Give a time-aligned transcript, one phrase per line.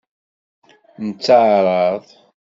[1.05, 2.05] Netteɛṛaḍ.